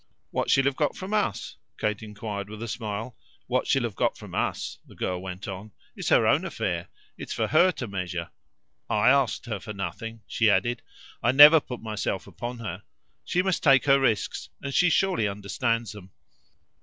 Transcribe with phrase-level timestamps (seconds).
[0.31, 3.15] "What she'll have got from US?" Kate put it with a smile.
[3.45, 6.87] "What she'll have got from us," the girl went on, "is her own affair
[7.19, 8.31] it's for HER to measure.
[8.89, 10.81] I asked her for nothing," she added;
[11.21, 12.81] "I never put myself upon her.
[13.23, 16.09] She must take her risks, and she surely understands them.